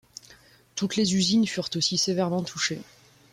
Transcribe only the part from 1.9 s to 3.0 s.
sévèrement touchées.